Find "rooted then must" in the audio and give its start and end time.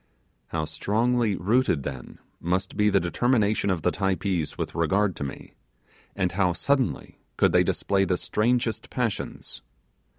1.35-2.75